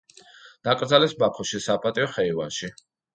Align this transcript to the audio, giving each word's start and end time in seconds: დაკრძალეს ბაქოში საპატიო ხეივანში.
დაკრძალეს 0.67 1.13
ბაქოში 1.19 1.59
საპატიო 1.65 2.07
ხეივანში. 2.15 2.71